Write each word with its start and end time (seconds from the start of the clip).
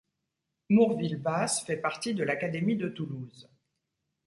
Mourvilles-Basses 0.71 1.61
fait 1.61 1.77
partie 1.77 2.15
de 2.15 2.23
l'académie 2.23 2.75
de 2.75 2.89
Toulouse. 2.89 3.47